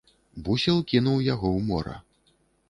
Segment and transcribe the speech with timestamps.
[0.47, 1.95] Бусел кінуў яго ў мора.